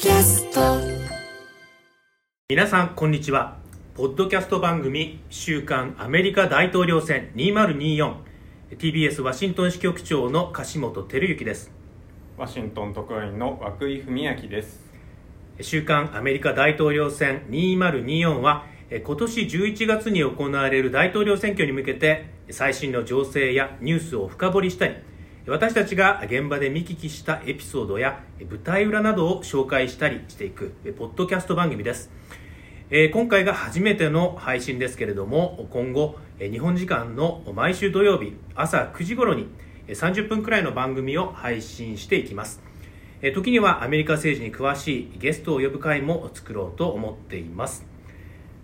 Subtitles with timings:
[0.00, 0.60] キャスト。
[2.48, 3.56] 皆さんこんにちは。
[3.96, 11.72] ポッドキャスト番組「週刊アメリカ大統領選 2024TBS ワシントン支局長の樫本照之です。
[12.36, 14.88] ワシントン特派員の涌井文明です。
[15.60, 24.94] 週刊アメリカ大統領選2024はえ今年11月に行われる大統領選挙に向けて最新の情勢やニュースを深掘りしたり
[25.50, 28.20] 私たちが現場で見聞きしたエピソードや
[28.50, 32.10] 舞台裏などを紹介したりしていくえポッドキャスト番組です。
[32.90, 39.46] えー今回が初めての配信ですけれども今後えー日本時間の毎週土曜日朝9時頃に
[39.86, 42.60] えー30分くらいの番組を配信していきます。
[43.22, 47.86] えー時にはアメリカ政治に詳しいゲストを呼ぶ会も作ろうと思っています。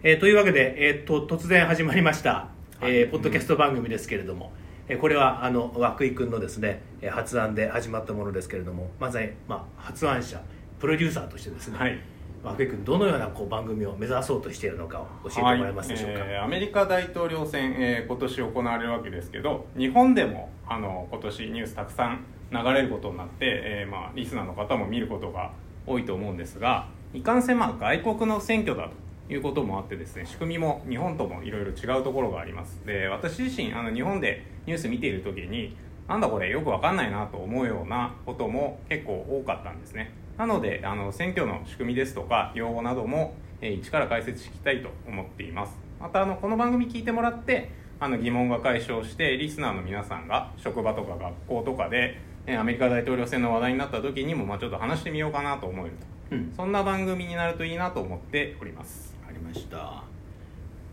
[0.03, 2.48] えーというわけで、えー、と突然始まりました、
[2.83, 4.63] えーポッドキャスト番組ですけれども、えー
[5.01, 10.41] これはあの涌井君のですねえー発案で始まったものですけれどもまずは、まあ、発案者
[10.79, 11.98] プロデューサーとしてですね、はい。
[12.45, 16.28] 涌井君どのようなこう番組を目指そうとしているのかを教えてもらえますでしょうか、はい。
[16.28, 25.53] えーアメリカ大統領選、えー今年行われるわけですけど日本でもあの今年ニュースたくさん流れることになって、えーまあ、リスナーの方も見ることが
[25.86, 32.84] 多いと思うんですがいかんせんまあ外国の選挙だということもあってですね仕組みも日本ともいろいろ違うところがあります。
[32.84, 35.77] で私自身あの日本でニュース見ている時に
[36.08, 40.12] なんだこれよくわかんないなと思うようなことも結構多かったんですね。
[40.36, 45.77] なのであの選挙の仕組みですとか用語なども、えー一から解説していきたいと思っています。
[46.00, 55.97] またあのこの番組聞いてもらってあの疑問が解消してリスナーの皆さんが職場とか学校とかでえーアメリカ大統領選の話題になった時にも、まあ、ちょっと話してみようかなと思える
[56.30, 56.52] と、うん。
[56.55, 59.14] そんな番組になるといいなと思っております
[59.55, 60.02] ました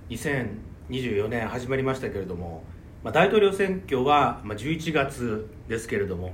[0.10, 2.64] 2024年始まりましたけれども、
[3.04, 6.34] まあ、大統領選挙は、11月ですけれども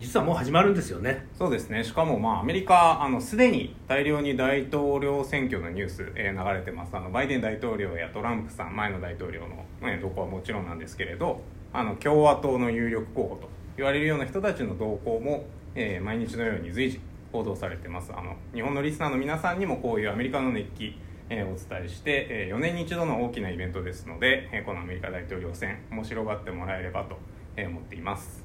[0.00, 1.26] 実はもう始まるんですよね。
[1.36, 1.84] そうですね。
[1.84, 6.96] しかもまあアメリカあのすでに大量に大統領選挙のニュース、えー流れてます。
[6.96, 11.42] あのバイデン大統領やトランプさん前の大統領の、ね、どこはもちろんなんですけれど
[11.74, 16.98] あの共和党の有力候補と言われるような人たちの動向も、えー毎日のように随時
[17.30, 18.10] 報道されてます。
[18.16, 20.98] あの日本のリスナーの皆さんにもこういうアメリカの熱気
[21.30, 27.18] えーお伝えして、え4年に一度の大きなイベントですので、えーこのアメリカ大統領選面白がってもらえればと、
[27.56, 28.44] えー思っています。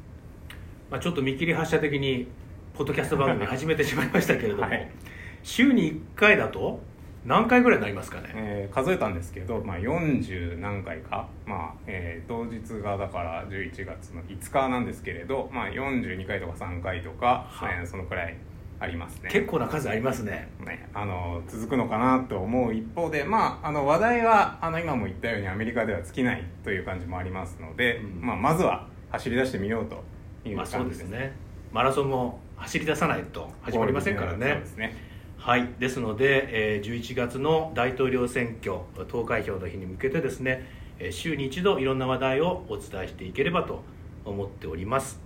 [0.90, 2.28] まあ、ちょっと見切り発車的に
[2.76, 4.90] ポッドキャスト番組 始めてしまいましたけれども、はい。
[5.42, 6.80] 週に1回だと
[7.26, 18.36] 何回ぐらいになりますかね、えー数えたんですけど、まあ、40何回か、まあえー当日がだから11月の5日なんですけれど、まあ、42回とか3回とか、はいえーそのくらい
[18.80, 19.30] ありますね。
[19.32, 20.50] 結構な数ありますね。
[20.66, 28.22] ねあの続くのかなと思う一方で、まあ、あの話題はあの今も言ったようにアメリカでは尽きないという感じもありますので、うん。
[28.22, 30.04] まあ、まずは走り出してみようと
[30.48, 31.34] いうまあそう感じですですね。
[31.72, 34.56] マラソンも走り出さないと始まりませんからね。
[34.56, 34.96] ですね。
[35.38, 35.70] はい。
[35.80, 40.66] ですので、えー11月の大統領選挙投開票の日に向けてですね
[41.00, 43.84] えー週に一度いろんな話題をお伝えしていければと
[44.26, 45.22] 思っております、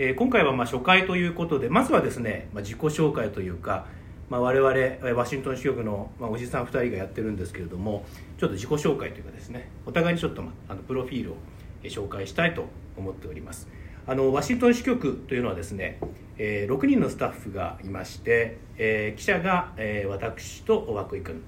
[0.00, 3.86] えー今回はまあ初回ということでまずはですね、まあ、自己紹介というか、
[4.30, 8.04] まあ、我々ワシントン支局の、まあ、おじさん2人がやってるんですけれども
[8.38, 11.36] ちょっと自己紹介というかですねお互いにちょっと、まあ、のプロフィールを
[11.82, 12.66] 紹介したいと
[12.96, 13.68] 思っております。
[14.06, 15.98] あのワシントン支局というのはですね、
[16.38, 21.42] えー6人のスタッフがいまして、えー記者が、え私と涌井君、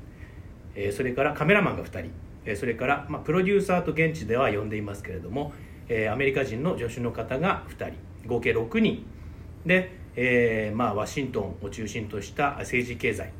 [0.74, 2.10] えそれからカメラマンが2人、
[2.44, 5.54] えそれから、まあ、プロデューサーと現地では呼んでいますけれども、
[5.88, 8.09] えアメリカ人の助手の方が2人。
[8.30, 9.04] 合計6人。
[9.66, 13.32] で、えーまあ、ワシントンを中心とした政治経済、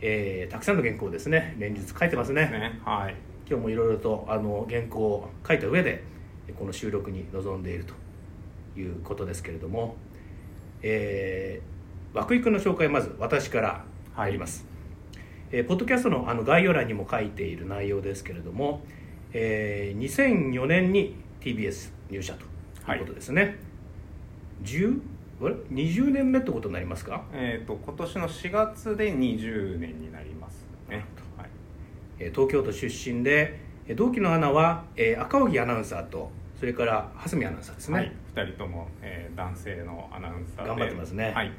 [0.00, 1.54] えーたくさんの原稿をですね。
[1.58, 2.46] 連日書いてますね。
[2.46, 3.14] ねはい。
[3.50, 6.04] 今日もいろいろとあの原稿を書いた上で
[6.56, 7.94] この収録に臨んでいると
[8.78, 9.96] いうことですけれども、
[10.82, 14.64] えー、涌井君の紹介まず私から入ります、
[15.50, 18.82] えーポッドキャストのあの概要欄にも書いている内容ですけれども、
[19.32, 23.58] えー2004年に TBS 入社ということですね、
[24.62, 25.00] 10
[25.42, 31.04] あれ？20年目ってことになりますか、えー、と今年の4月で20年になりますね、
[31.36, 31.48] はい。
[32.18, 40.68] えー東京都出身でえー同期のアナは、えー赤荻アナウンサーとそれから蓮見アナウンサーですね、はい、2人とも、えー男性のアナウンサーで。
[40.68, 41.32] 頑張ってますね。
[41.34, 41.52] はい、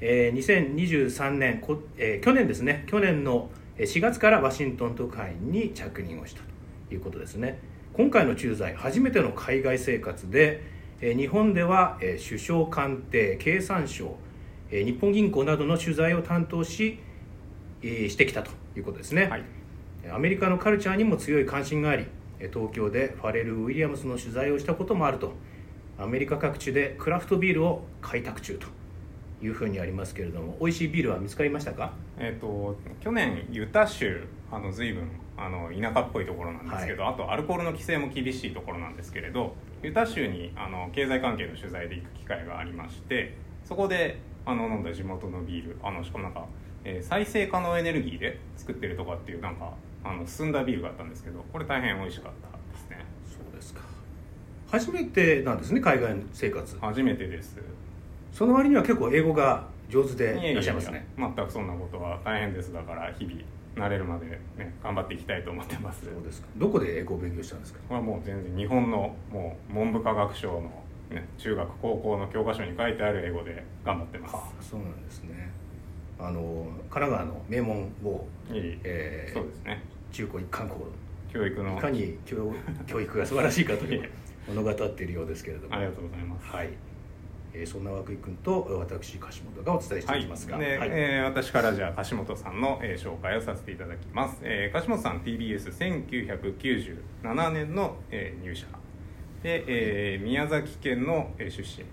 [0.00, 2.84] えー2023年こ、えー去年ですね。
[2.88, 6.42] 去年のえー4月からワシントン特派員に着任をした
[6.88, 7.60] ということですね。
[7.92, 14.16] 今回の駐在初めての海外生活で、えー日本では、えー首相官邸経産省、
[14.70, 16.98] えー日本銀行などの取材を担当し、
[17.82, 19.44] えーしてきたということですね、はい。
[20.10, 22.06] アメリカのカルチャーにも強い関心があり
[22.40, 25.34] え東京でファレル・ウィリアムスの取材をしたこともあると
[25.98, 28.66] アメリカ各地でクラフトビールを開拓中と
[29.44, 31.92] いうふうにありますけれども美味しいビールは見つかりましたか？
[32.18, 35.08] えっ、と去年ユタ州あの随分
[35.38, 46.46] あの田舎っぽいところなんですけど、あとアルコールの規制も厳しいところなんですけれどユタ州にあの経済関係の取材で行く機会がありましてそこであの飲んだ地元のビールあのしかもなんか、
[46.84, 49.72] えー再生可能エネルギーで作ってるとかっていうなんか
[50.04, 53.04] あの進んだビールがあったんですけどこれ大変美味しかったですね。
[53.24, 53.82] そうですか。
[54.70, 56.78] 初めてなんですね海外生活。
[56.80, 57.58] 初めてです。
[58.32, 61.06] その割には結構英語が上手でいらっしゃいますね。
[61.16, 62.72] 全くそんなことは大変です。
[62.72, 63.40] だから日々
[63.78, 64.26] 慣れるまで
[64.56, 66.04] ね頑張っていきたいと思ってます。
[66.04, 66.48] そうですか。
[66.56, 67.80] どこで英語を勉強したんですか？
[67.88, 70.62] これはもう全然日本のもう文部科学省の、
[71.10, 74.34] ね、中学高校の教科書に書いてある英語で頑張ってます。
[74.36, 75.50] あそうなんですね。
[76.18, 78.78] あの神奈川の名門某、いい。
[78.82, 79.82] えーそうですね。
[80.10, 80.86] 中高一貫校。
[81.32, 81.76] 教育の。
[81.78, 82.52] いかに教
[82.86, 84.10] 教育が素晴らしいかという
[84.48, 85.74] 物語っているようですけれども。
[85.74, 86.46] ありがとうございます。
[86.46, 86.70] はい、
[87.60, 90.66] えーそんな涌井君と私柏本がお伝えしていきますが、はい。
[90.66, 90.88] ではい。
[90.92, 98.66] えー私からじゃあ柏本さんの、えー紹介をさせていただきます、えー柏本さん TBS1997 年の、えー入社。
[99.42, 101.84] で、えー宮崎県の、えー出身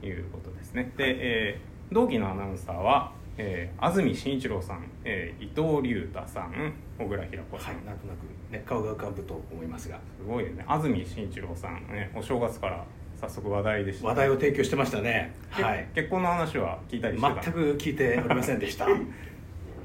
[0.00, 0.92] ということですね。
[0.96, 8.18] で、えー同期のアナウンサーは、えー安住紳一郎さん、えー伊藤隆太さん小倉平子さん、はい、なんとなく、
[8.52, 9.98] ね、顔が浮かぶと思いますが。
[10.18, 10.64] すごいよね。
[10.68, 12.84] 安住紳一郎さん、ね、お正月から
[13.20, 14.06] 早速話題でした。
[14.08, 15.34] 話題を提供してましたね。
[15.56, 15.88] けはい。
[15.94, 17.42] 結婚の話は聞いたりしてた？
[17.42, 18.84] 全く聞いておりませんでした。
[18.88, 19.00] や やっ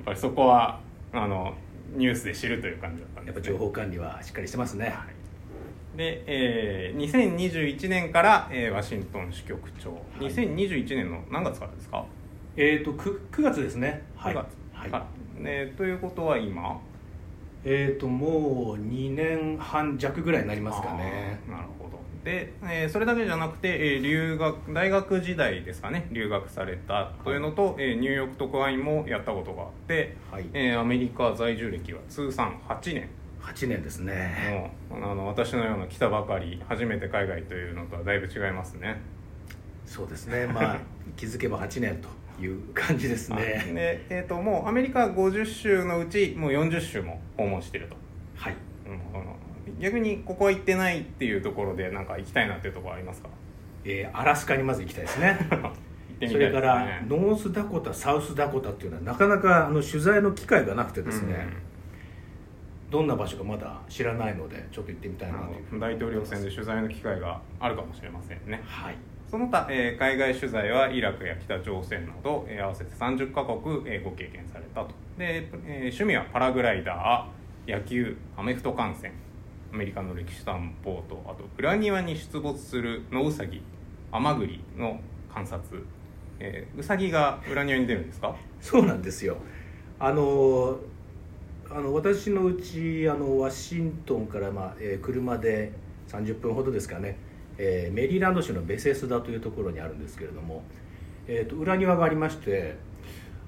[0.05, 0.79] ぱりそこは
[1.11, 1.55] あの
[1.95, 4.93] ニュースで知るという感じだったんです、ね、っぱ情報管理はしっかりしてますね、
[5.95, 10.27] で、えー、2021年から、えーワシントン支局長、い。
[10.29, 12.05] 2021年の何月からですか？
[12.57, 14.03] えっ、と 9, 9月ですね。
[14.15, 14.33] はい。
[14.33, 14.47] 9月。
[14.73, 15.05] は
[15.39, 15.43] い。
[15.43, 16.79] ねということは今？
[17.63, 21.39] えっ、ともう2年半弱ぐらいになりますかね。
[21.49, 30.45] なるほどで、えーそれだけじゃなくて、えー留学大学時代ですかね留学されたというのと、えーニューヨーク特派員もやったことがあって、はい。
[30.53, 33.09] えーアメリカ在住歴は通算8年。
[33.41, 34.71] 8年ですね。
[34.89, 39.01] もうあの私のような来たばかり初めて海外というのとはだいぶ違いますね。
[39.85, 40.47] そうですね。
[40.47, 40.79] まあ
[41.17, 42.07] 気づけば8年と
[42.41, 43.43] いう感じですはい。
[43.43, 47.97] ねで、えー、ともうアメリカ50州のうちもう40州も訪問してると、
[48.37, 48.55] はい。
[48.87, 49.35] うんあの
[49.79, 53.29] 逆にここは行ってないっていうところでなんか行きたいなっていうところありますか？
[53.85, 55.37] えーアラスカにまず行きたいですね。
[56.19, 56.27] ね。
[56.29, 61.47] それからノースダコタサウスダコタっていうのはなかなかあの取材の機会がなくてですね、
[62.89, 65.39] どんな場所かまだ知らないのでちょっと行ってみたいな
[65.71, 65.79] と。
[65.79, 68.61] 大統領選で取材の機会があるかもしれませんね。
[68.65, 68.95] はい。
[69.29, 74.89] その他、えー海外取材はイラクや北朝鮮など、えー合わせて30カ国、えーご経験されたと。
[75.17, 79.11] で、えー趣味はパラグライダー野球アメフト観戦
[79.73, 83.61] アメリカの歴史探訪とあと裏庭に出没する野ウサギ
[84.11, 84.99] アマグリの
[85.33, 85.83] 観察、
[86.39, 88.35] えーウサギが裏庭に出るんですか？
[88.61, 89.37] そうなんですよ。
[89.99, 90.77] あの
[91.71, 95.71] あの私のうちあのワシントンから、まあえー車で
[96.07, 97.17] 30分ほどですかね、
[97.57, 100.61] えーメリーランド州のベセスダというところにあるんですけれども、
[101.27, 102.75] えー、と裏庭がありまして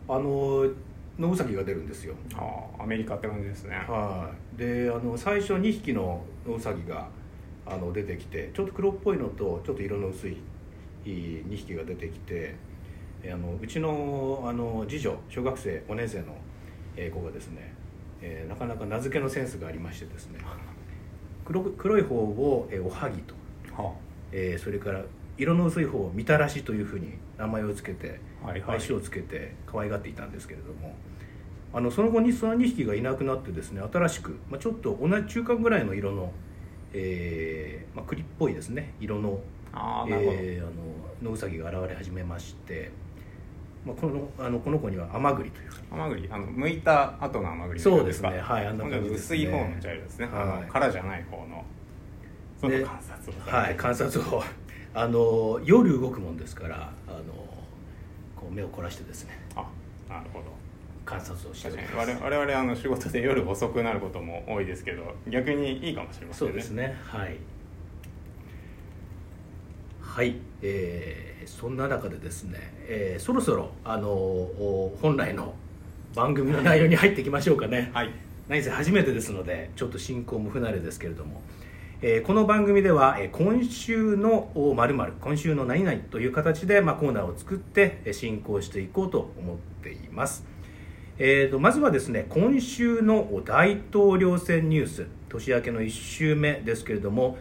[0.10, 0.70] あの
[1.18, 2.14] 野ウサギが出るんですよ。
[2.36, 3.76] あーアメリカって感じですね。
[3.88, 4.58] はい。
[4.58, 7.08] であの最初2匹の野ウサギが
[7.66, 10.38] あの出てきてちょっと黒っぽいのとちょっと色の薄い
[11.06, 12.56] 2匹が出てきて
[13.24, 16.26] えあのうちのあの次女小学生5年生の
[16.98, 17.74] えー子がですね、
[18.22, 20.40] えーなかなか名付けのセンスがありましてですね
[21.46, 23.34] 黒く黒い方を、えーおはぎと、
[23.74, 23.94] は
[24.32, 25.04] えーそれから
[25.38, 28.76] 色の薄い方をみたらしというふうに名前を付けてはいはい。
[28.78, 30.96] 愛称をつけて可愛がっていたんですけれども
[31.74, 36.32] あのその後にその2匹がいなくなってですね新しく、まあ、ちょっと同じ中間ぐらいの色の、
[36.94, 38.94] えーまあ、栗っぽいですね。
[39.02, 39.40] 色の
[39.74, 42.92] あえーあの野ウサギが現れ始めまして、
[43.86, 45.70] まあ、このあのこの子には甘栗という。
[45.92, 46.30] 甘栗。
[46.32, 48.40] あの剥いた後の甘栗そうですね。
[48.40, 49.36] はいあんな感じですね。
[49.36, 50.62] 薄い方の茶色ですね、あはい。
[50.62, 51.64] の殻じゃない方の
[52.60, 54.44] そので観察をはい観察を。
[54.98, 57.45] あの夜動くもんですからあの
[58.56, 59.66] 目を凝らしてですねあ
[60.10, 60.46] なるほど。
[61.06, 62.24] 観察をしてお確ります。
[62.24, 66.52] 我々あの仕事で夜遅くなることも多いですけど逆にいいかもしれませんね。
[66.52, 66.98] そうですね。
[67.04, 67.38] はい。
[70.02, 72.58] はい、えーそんな中でですね、
[72.88, 75.54] えーそろそろあのお本来の
[76.16, 77.92] 番組の内容に入っていきましょうかね。
[77.94, 78.10] はい。
[78.48, 81.42] 何せ初めてですのでちょっと進行も不慣れですけれども、
[82.02, 90.46] えーこの番組では、えー今週のまる今週の何々という形で、まあ、コーナーを作ってえー進行していこうと思っています、
[91.18, 97.38] えーとまずはですね今週の大統領選ニュース年明けの1週目ですけれども、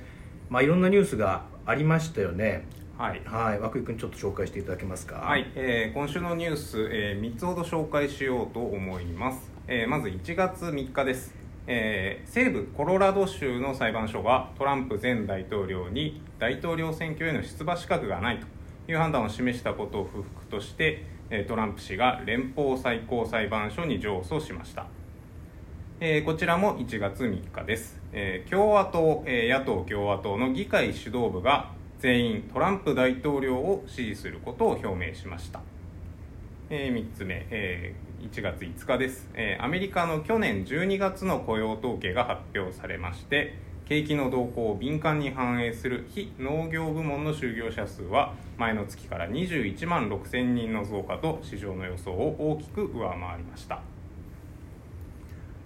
[0.49, 2.67] まあ、いろんなニュースがありましたよね。
[2.97, 5.17] はい、はい、涌井君ちょっと紹介していただけますか？
[5.17, 5.51] はい。
[5.57, 11.35] えー今週のニュース、え3つほど紹介しようと思います、えーまず1月3日です、
[11.67, 18.47] えー西部コロラド州の裁判所がトランプ前大統領に大統領選挙への出馬資格がないと
[18.91, 21.05] いう判断を示したことを不服として、
[21.49, 24.87] トランプ氏が連邦最高裁判所に上訴しました。
[26.01, 35.61] えーこちらも1月3日です、え共和党、え野党共和党の議会指導部が全員トランプ大統領を支持することを表明しました、
[36.71, 53.83] え3つ目、えー1月5日です、えーアメリカの去年12月の雇用統計が発表されまして景気の動向を敏感に反映する非農業部門の就業者数は前の月から21万6000人の増加と市場の予想を大きく上回りました。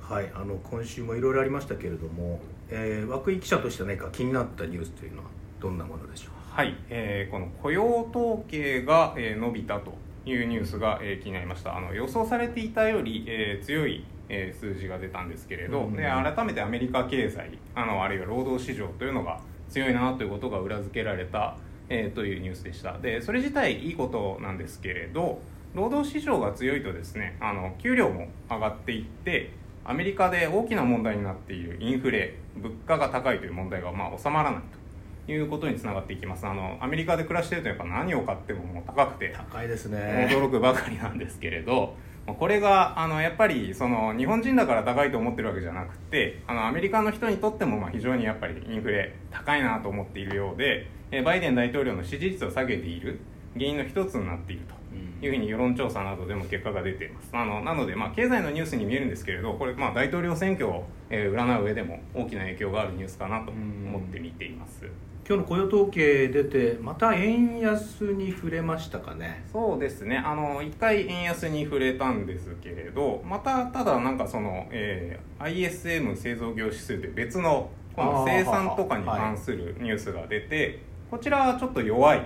[0.00, 2.40] はい、あの今週もいろいろありましたけれども、
[2.70, 5.24] えー、涌井記者として何か気になったニュースというのは
[5.60, 9.92] どんなものでしょはい、えーこの雇用統計が、えー伸びたと
[10.28, 11.76] いうニュースが、えー気になりました。
[11.76, 15.96] あの予想されていたより、えー強い、えー数字が出たんですけれど、うん。
[15.96, 21.56] で改めてアメリカ経済あのあるいは労働市場というのが強いなということが裏付けられた、
[21.88, 22.98] えーというニュースでした。
[22.98, 25.40] でそれ自体いいことなんですけれど
[25.74, 29.50] 労働市場が強いとですねあの給料も上がっていって
[29.84, 34.77] アメリカで大きな問題になっているインフレ物価が高いという問題がまあ収まらないと
[35.28, 36.46] いうことにつながっていきます。
[36.46, 40.28] あのアメリカで暮らしているとやっぱ何を買ってももう高くてう高いですね。
[40.30, 41.94] 驚くばかりなんですけれど
[42.38, 53.20] これがあのやっぱりその日本人だから高いと思ってるわけじゃなくてあのアメリカの人にとってもまあ非常にやっぱりインフレ高いなと思っているようでえバイデン大統領の支持率を下げている
[53.54, 54.74] 原因の一つになっていると
[55.24, 57.30] いうふうに世論調査などでも結果が出ています。
[57.32, 64.84] あのなので、まあ、経済のニュースに見えるんですけれどこれ、まあ、大統領選挙を、えー占う上でも大きな影響があるニュースかなと思って見ています。
[65.28, 69.44] 今日の雇用統計出てまた円安に触れましたかね？
[69.52, 70.16] そうですね。
[70.16, 80.80] あの1回円安に触れたんですけれどまたただなんかその、えー ISM 製造業指数で別のこの生産とかに関するニュースが出て、
[81.10, 82.22] こちらはちょっと弱い、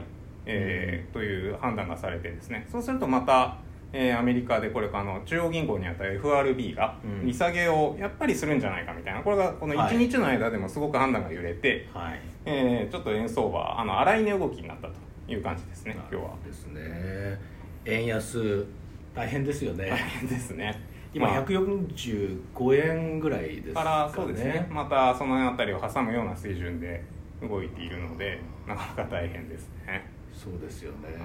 [0.47, 2.69] えーという判断がされてですね。
[2.71, 3.59] そうするとまた、
[3.93, 7.27] えーアメリカでこれあの中央銀行にあたる FRB がうん。
[7.27, 9.21] 利下げをやっぱりするんじゃないかみたいな。
[9.21, 9.95] これがこのはい。
[9.95, 12.21] 1日の間でもすごく判断が揺れて、はい。
[12.47, 14.95] えーちょっと円相場あの荒い値動きになったと
[15.29, 16.31] いう感じですね今日は。
[16.45, 17.39] ですね。
[17.85, 18.67] 円安
[19.15, 20.81] 大変ですよね、大変ですね。
[21.13, 21.45] 今まあ。
[21.45, 23.85] 145円ぐらいですかね。
[23.85, 24.67] からそうですね。
[24.71, 27.03] またその辺りを挟むような水準で
[27.43, 30.09] 動いているのでなかなか大変ですね
[30.43, 31.19] そうですよね。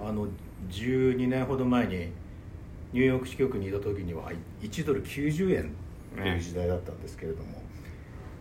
[0.00, 0.28] あの
[0.70, 2.12] 12年ほど前に
[2.92, 4.30] ニューヨーク支局にいた時には
[4.62, 5.72] 1ドル90円
[6.16, 7.62] という時代だったんですけれども、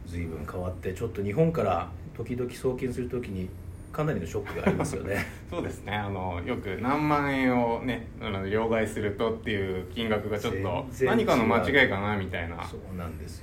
[0.05, 3.49] 随分変わってちょっと日本から時々送金する時に
[3.97, 5.25] かなりのショックがありますよね。
[5.49, 5.91] そうですね。
[5.91, 12.57] あのよく何万円をねあの両替するとっていう金額がちょっと何かの間違いかなみたいな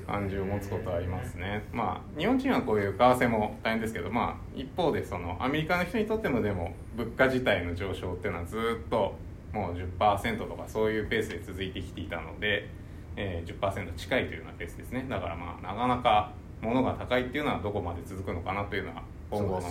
[0.06, 1.64] 感じを持つことはありますね。
[1.72, 9.16] まあ日本人はこういう為替も大変ですけどまあ一方でそのアメリカの人にとってもでも物価自体の上昇っていうのはずっと
[9.52, 12.68] もう10%とかそういうペースで続いてきていたので、
[13.16, 15.04] えー、10%近いというようなペースですね。
[15.08, 16.30] だからまあなかなか
[16.60, 19.62] 物が高いっていうのはどこまで続くのかなというのは今後の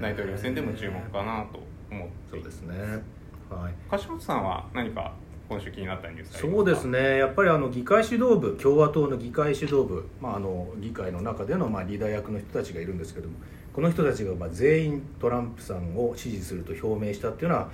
[0.00, 3.02] 大統領選でも注目かなと思っていうますそですね。
[3.50, 3.74] はい。
[3.90, 5.12] 柏本さんは何か
[5.48, 7.18] 今週気になったニュースそうですね。
[7.18, 13.34] やっぱりあの議会指導部共和党の議会指導部、まあ、あの議会の中でのまあリーダー役の人たちがいるんですけども
[13.72, 17.70] この人たちがまあ全員トランプさんを支持すると表明したっていうのは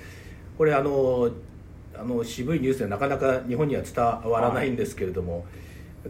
[0.56, 1.30] これあの
[1.96, 5.46] あの渋いニュースでなかなか日本には伝わらないんですけれども、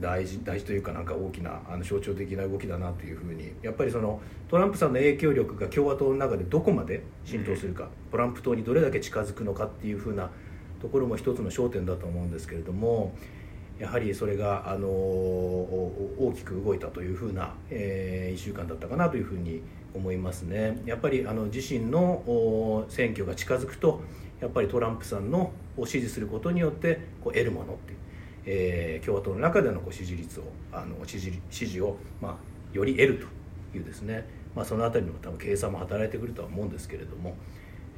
[0.00, 4.20] 大事大事というかなんか大きなあの象徴的な動きだなというふうにやっぱりその
[4.54, 10.30] トランプさんの影響力が共和党の中でどこまで浸透するか、トランプ党にどれだけ近づくのかっていうふうな
[10.80, 13.16] ところも一つの焦点だと思うんですけれども
[13.80, 19.60] やはりそれがあのお大きく動いたというふうな、え1週間だったかなというふうに
[19.92, 20.80] 思いますね。
[20.86, 24.02] やっぱりあの自身のお選挙が近づくと
[24.40, 27.98] やっぱりトランプさんのを支持することによってこう得るものっていう、
[28.46, 32.36] えー共和党の中でのこう支持率をあの支持支持を、まあ、
[32.72, 33.26] より得ると
[33.76, 37.36] いうですね、まあ、そのあたりの多分計算も働いてくるとは思うんですけれども、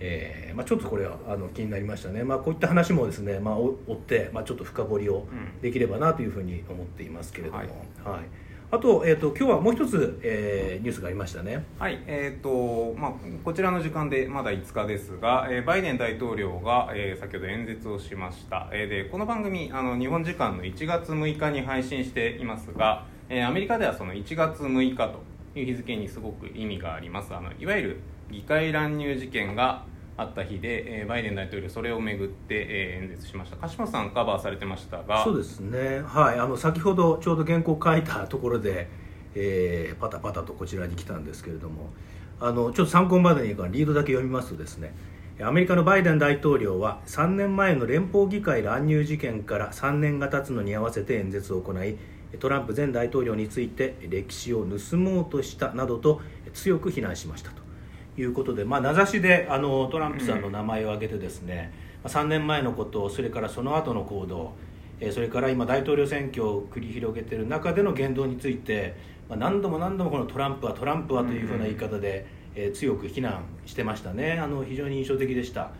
[0.00, 5.60] えーまあ、ちょっとこれはあの気になりましたね、まあ、こういった話もですね、まあ、お追って、まあ、ちょっと深掘りをうん。
[5.60, 7.68] できればなというふうに思っていますけれども、はい。
[7.68, 8.24] はい。
[8.68, 11.64] あと,、えー、と今日はもう一つ、えーニュースがありましたね。
[11.78, 13.12] はい、えーとまあ、
[13.44, 25.22] こちらの時間でまだ5日ですが、えーバイデン大統領が、えー先ほど演説をしました、えーでこの番組あの日本時間の1月6日に配信していますが、えーアメリカではその1月6日と
[25.60, 27.34] いう日付にすごく意味があります。
[27.34, 29.84] あのいわゆる議会乱入事件が
[30.16, 33.56] あった日で、えーバイデン大統領それをめぐって、えー演説しました。
[33.56, 35.22] 鹿島さんカバーされてましたが。
[35.24, 36.00] そうですね。
[36.04, 36.38] はい。
[36.38, 38.88] あの先ほどちょうど原稿書いたところで、
[39.34, 41.90] えーパタパタとこちらに来たんですけれども。
[42.38, 44.94] あのちょっと参考までにリードだけ読みますとですね。
[45.40, 51.98] アメリカのバイデン大統領は3年前の連邦議会乱入事件から3年が経つのに合わせて演説を行い
[52.38, 56.20] トランプ前大統領について歴史を盗もうとしたなどと
[56.52, 57.50] 強く非難しました。
[57.50, 64.54] ということで、まあ、名指しであのトランプさんの名前を挙げてですね、まあ3年前のことそれからその後の行動
[65.00, 68.96] えーそれから今大統領選挙を繰り広げている中での言動について、
[69.28, 74.38] まあ、何度も何度もこのトランプはトランプはというふうな言い方で、えー強く非難してましたね。
[74.38, 75.72] あの非常に印象的でした。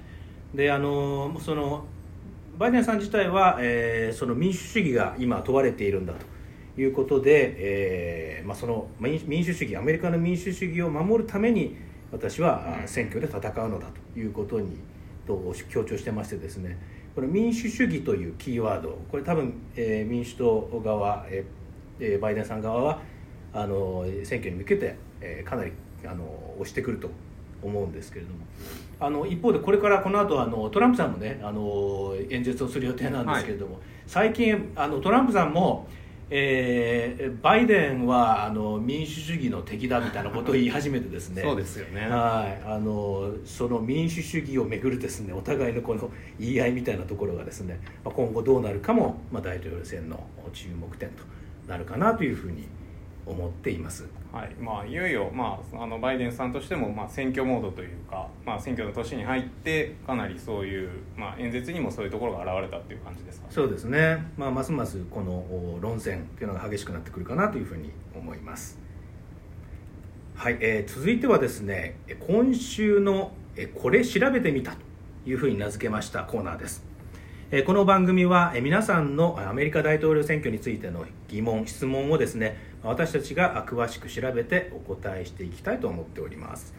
[0.54, 1.86] であのその
[2.58, 6.36] バイデンさん自体は、えーその民主主義が今問われているんだと
[6.78, 11.76] いうことで、えーまあ、その民民主主義アメリカの民主主義を守るために
[12.12, 14.76] 私はあ選挙で戦うのだということに
[15.26, 16.78] と強調してましてですね。
[17.14, 23.00] これ民主主義というキーワードこれ多分、えー民主党側、えーえーバイデンさん側は
[23.54, 25.73] あの選挙に向けて、えーかなり
[26.04, 26.25] あの
[26.59, 27.09] 押してくると
[27.62, 28.37] 思うんですけれども。
[28.99, 35.87] あの一方でこれからこの後あのトランプさんもねあの演説をする予定なんですけれども、最近あのトランプさんも、
[36.28, 41.42] えーバイデンはあの民主主義の敵だみたいなことを言い始めてですね。
[41.47, 42.00] そうですよね。
[42.02, 51.23] はい、あのその民主主義をめぐるですねお互いのこの言い合いみたいなところがですね、まあ、今後どうなるかも、まあ、大統領選の注目点と
[51.68, 52.66] なるかなというふうに
[53.26, 54.09] 思っています。
[54.33, 68.78] はいまあ、いよいよ、まあ、あのバイデンさんとしても、まあ、選挙モードというか、まあ、選挙の年に入ってかなりそういう、まあ、演説にもそういうところが現れたっていう感じですかねそうですね、まあ、ますますこのお論戦というのが激しくなってくるかなというふうに思います。
[70.35, 74.78] はい、えー続いてはですねえ今週のえこれ調べてみたと
[75.25, 76.86] いうふうに名付けましたコーナーです。
[77.64, 86.74] この番組は皆さんのアメリカ大統領選挙についての疑問質問をですね私たちが詳しく調べてお答えしていきたいと思っております。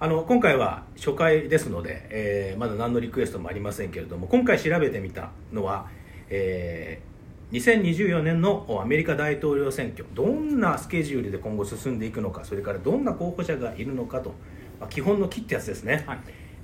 [0.00, 5.88] あの今回は初回ですので、えーまだ何のリクエストもありませんけれども今回調べてみたのは、
[6.30, 7.16] えー
[7.52, 14.34] 2024年のアメリカ大統領選挙どんなスケジュールで今後進んでいくのかそれからどんな候補者がいるのかと、
[14.80, 16.18] まあ基本の木ってやつですね、はい。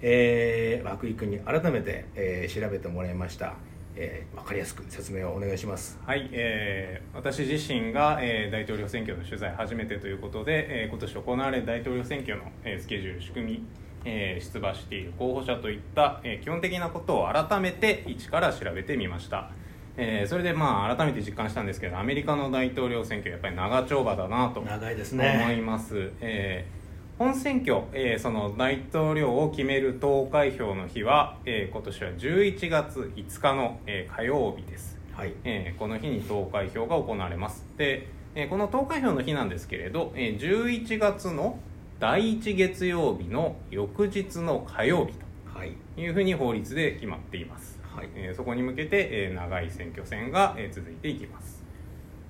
[0.04, 3.54] えー、涌井君に改めて、えー調べてもらいました、
[3.94, 5.98] えー、分かりやすく説明をお願いします。
[6.04, 13.64] はい、えー私自身が、えー大統領選挙の取材初めてということで、えー今年行われる大統領選挙の、えースケジュール仕組み、
[14.04, 19.50] えー出馬している候補者といった、えー基本的なことを改めて一から調べてみました、
[19.96, 26.81] えーそれでまあ改めて実感したんですけどアメリカの大統領選挙やっぱり長丁場だなと長いです思ねいます、えー
[27.22, 34.98] 本選挙、えーその大統領を決める投開票の日は、えー今年は11月5日の、えー火曜日です。
[35.12, 35.32] はい。
[35.44, 37.64] えーこの日に投開票が行われます。
[37.76, 41.60] で、えーこの投開票の日なんですけれど、えー11月の
[42.00, 45.12] 第1月曜日の翌日の火曜日
[45.56, 45.76] はい。
[45.94, 48.08] というふうに法律で決まっています、はい。
[48.16, 51.62] えーそこに向けて、えー長い選挙戦が、えー続いていきます。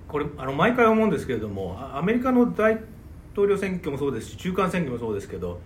[0.06, 2.78] これあの毎回思うんですけれどもあアメリカの大
[3.32, 5.60] 統領選挙もそうですし中間選挙もそうですけど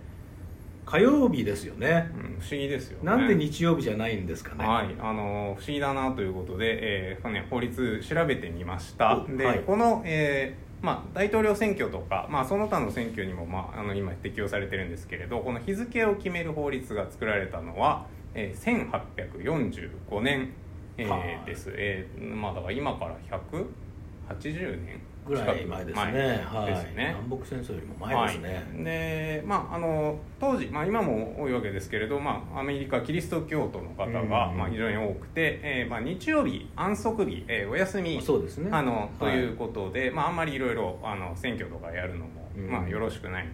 [0.87, 2.09] 火曜日ですよね。
[2.15, 3.05] うん、不思議ですよね。
[3.05, 4.65] なんで日曜日じゃないんですかね。
[4.65, 9.25] はい、あの不思議だなということで、えーね、法律調べてみました。
[9.29, 9.59] で、おはい。
[9.61, 20.53] この、えーまあ、大統領選挙とか、まあ、その他の選挙にも、まあ、あの今適用されてるんですけれどこの日付を決める法律が作られたのは、えー1845年、
[20.99, 21.45] えーはあ。
[21.45, 26.45] です、えーまあ、だから今から180年ぐらい前ですね。
[26.47, 27.17] はいですね。
[27.29, 34.29] 南北戦争よりも前ですね、はい、でまああの当時、まあ、今も多いわけですけれど、まあ、アメリカキリスト教徒の方が、うん。
[34.29, 38.71] まあ、非常に多くて、えーまあ、日曜日安息日、えーお休みそうですね。
[38.73, 39.33] あのはい。
[39.33, 42.71] ということで、まあ、あんまりいろいろあの選挙とかやるのも、うん。
[42.71, 43.49] まあ、よろしくない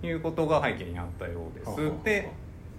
[0.00, 2.30] ということが背景にあったようです、で、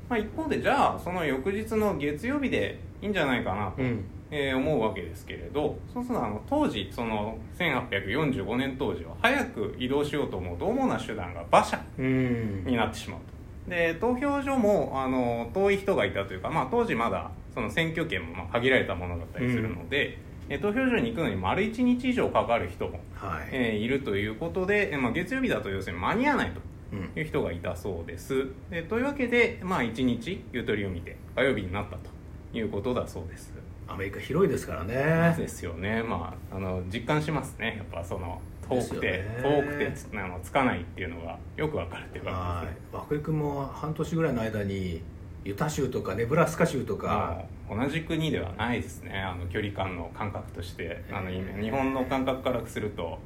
[0.10, 12.64] まあ、一方でじゃあその翌日の月曜日でいいんじゃないかなと、うんえー思うわけですけれどそうするとあの当時その1845年当時は早く移動しようと思うと主な手段が馬車うん。
[12.66, 13.20] になってしまう
[13.66, 13.70] と。
[13.72, 20.18] で投票所もあの遠い人がいたというか、まあ、当時まだその選挙権もまあ限られたものだったりするので、
[20.50, 26.62] えー投票所に行くのに丸1日以上かかる人も、はい、えーいるということで、えーまあ、月曜日だと要するに間に合わないと
[26.92, 27.12] うん。
[27.16, 28.48] いう人がいたそうです。
[28.72, 32.10] でというわけで、まあ、1日ゆとりを見て火曜日になったと
[32.58, 33.54] いうことだそうです
[33.90, 35.36] アメリカ広いですからね。
[35.38, 36.04] ですよね。
[36.04, 37.76] まああの実感しますね。
[37.78, 43.06] やっぱその遠くて、遠くてつあのつかないっていうのがよくわかるっていうは感い。
[43.12, 45.02] 涌井君も半年ぐらいの間に
[45.44, 47.44] ユタ州とかネブラスカ州とか。
[47.70, 49.20] もう同じ国ではないですね。
[49.20, 51.04] あの距離感の感覚として。
[51.12, 53.20] あの今日本の感覚からすると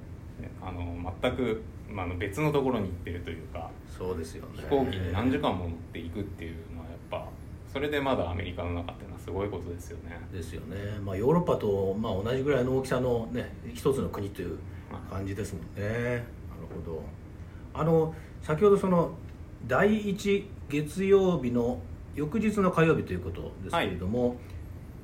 [0.62, 3.70] あの全く、まあ、別のところに行ってるというか。
[3.88, 4.58] そうですよね。
[4.58, 6.56] 飛行機に何時間も乗っていくっていう
[7.74, 10.20] それでまだアメリカの中っていうのはすごいことですよね。
[10.32, 14.60] ですよね、まあ、ヨーロッパと、まあ、同じぐらいの大きさの、ね、一つの国という
[15.10, 16.24] 感じですもんね、なる
[16.76, 17.04] ほど。
[17.74, 19.12] あの先ほどその
[19.66, 21.80] 第1月曜日の
[22.14, 24.38] 翌日の火曜日ということですけれども、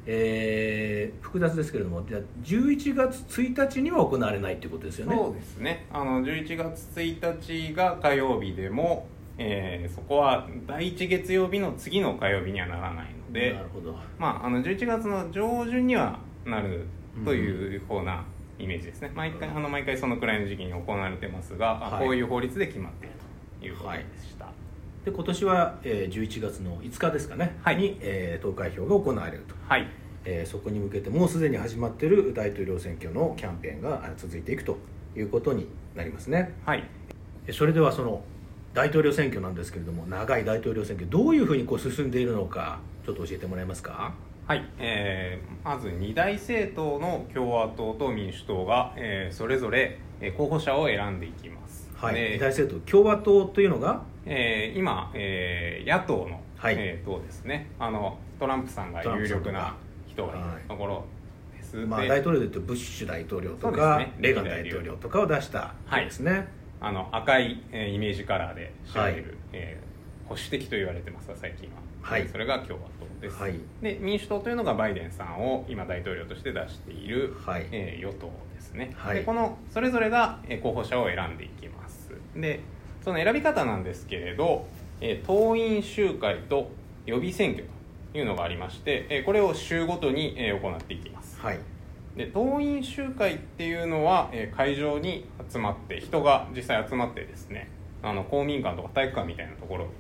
[0.06, 5.16] えー複雑ですけれどもじゃあ11月1日には行われないということですよね。
[5.16, 5.86] そうですね。
[5.92, 9.08] あの11月1日が火曜日でも、
[9.42, 13.96] えーそこは第1月曜日の次の火曜日にはならないのでなるほど。
[14.20, 16.86] まあ、あの11月の上旬にはなる
[17.26, 18.24] というふうな
[18.60, 22.06] イメージですね、毎回あの毎回そのくらいの時期に行われてますが、あはい。
[22.06, 23.16] こういう法律で決まっている
[23.62, 24.48] ということでした、
[25.06, 27.78] で今年は、えー11月の5日ですかね、はい。
[27.78, 29.88] に、えー投開票が行われると、はい。
[30.26, 34.78] えーそこに向けてもうすでに始まっている大統領選挙のキャンペーンがあ続いていくと
[35.16, 36.54] いうことになりますね。
[36.66, 36.84] はい。
[37.48, 38.22] えそれではその
[38.74, 44.14] 大統領選挙なんですけれども長い大統領選挙どういうふうにこう進んでいるのかちょっと教えてもらえますか？
[44.46, 54.04] はい、えーまず2大政党の共和党と民主党が、えーそれぞれえー候補者を選んでいきます、はい、で二大政党共和党というのが？
[54.26, 56.76] えー今、えー野党の、はい。
[56.78, 57.70] えー党ですね。
[57.80, 59.76] あのトランプさんが有力な
[60.08, 61.06] 人がいるところ
[61.88, 64.16] まあ、で大統領でいうとブッシュ大統領とか、ね。
[64.20, 66.48] レーガン大統領とかを出した人ですね、
[66.82, 69.90] あの赤い、えーイメージカラーで知られる、はいえー
[70.30, 72.28] 保守的と言われてますが最近は、はい。
[72.28, 73.60] それが共和党です、はい。
[73.82, 77.66] で民主党というのがバイデンさんを今大統領として出している、はい。
[77.72, 79.16] えー与党ですね、はい。
[79.16, 82.12] でこのそれぞれが、えー候補者を選んでいきます。
[82.36, 82.60] で
[83.04, 84.68] その選び方なんですけれど、
[85.02, 86.70] えー党員集会と
[87.08, 87.66] 予備選挙
[88.14, 91.40] というのがありまして、えーこれを週ごとに、えー行っていきます。
[91.42, 91.60] はい
[92.20, 97.70] で党員集会っていうのは、えー会場に集まって人が実際集まってですね
[98.04, 99.92] あの公民館とか体育館みたいなところに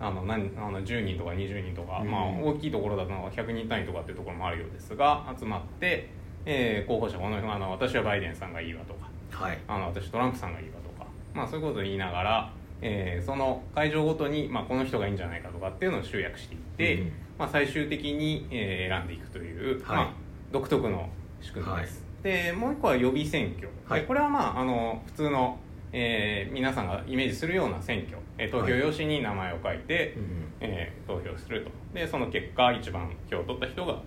[0.00, 2.10] あの何あの10人とか20人とか、うん。
[2.10, 6.10] まあ、大きいところだと100人単位とかっていうところもあるようですが集まって、
[6.44, 9.58] えー候補者このあの私はバイデンさんがいいわとかはい。
[9.68, 12.52] あの私トランプさんがいいわとか、まあ、そういうことを言いながら、
[12.82, 17.12] えーその会場ごとに、まあ、この人がいいんじゃないかとかっていうのを集約していって、うん。
[17.38, 19.96] まあ、最終的に、えー選んでいくという、はい。
[19.98, 20.12] まあ、
[20.50, 21.08] 独特の
[21.40, 24.00] 仕組みです、でもう一個は予備選挙、はい。
[24.02, 25.58] でこれはまああの普通の、
[25.92, 30.24] えー皆さんがイメージするような選挙、えー投票用紙に名前を書いて、うん
[30.60, 31.70] えー投票すると。
[31.94, 34.00] でその結果一番票を取った人が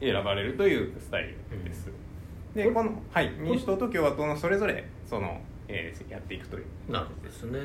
[0.00, 1.90] 選ばれるというスタイルです、
[2.54, 6.64] でこれこの、はい、民主党と共和党のそれぞれその、えーやっていくという。
[6.92, 7.58] なるほどですね。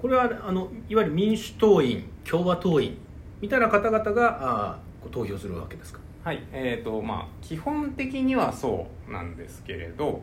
[0.00, 2.98] これはあのいわゆる民主党員共和党員
[3.40, 4.78] みたいな方々があ
[5.10, 6.00] 投票するわけですか？
[6.26, 10.22] はいえーとまあ、基本的にはそうなんですけれど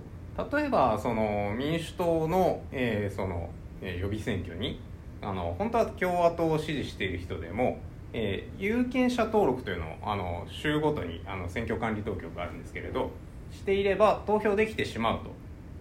[0.51, 3.49] 例えばその民主党の,、えーその
[3.81, 4.81] え予備選挙に
[5.21, 7.77] あの本当は共和党を支持している人でも、
[8.11, 13.11] えー有権者登録というのをあの州ごとにあの選挙管理当局があるんですけれど
[13.53, 15.19] していれば投票できてしまう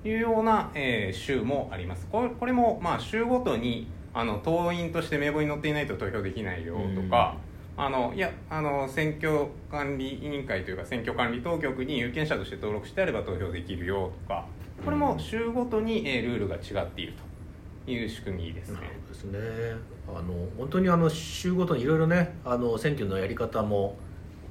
[0.04, 2.06] というような、えー州もあります。
[2.12, 7.34] これこれも、まあ、州ごとにあの党員として名簿に載っていないと投票できないよとか、
[7.76, 14.46] あのいやあの選挙管理委員会というか選挙管理当局に有権者として登録してあれば投票できるよとか
[14.84, 17.14] これも州ごとに、えールールが違っている
[17.84, 18.78] という仕組みですね。
[19.08, 19.38] ですね。
[20.08, 23.96] あの本当にあの州ごとにいろいろねあの選挙のやり方も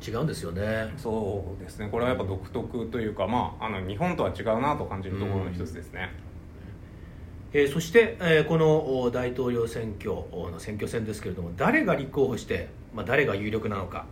[0.05, 0.91] 違うんですよね。
[0.97, 1.89] そうですね。
[1.91, 6.10] これはやっぱ独特というか、まあ、あの日本とは違うなと感じるところの一つですね。
[7.53, 10.11] えーそして、えーこのお大統領選挙
[10.51, 14.05] の選挙戦ですけれども誰が立候補して、まあ、誰が有力なのか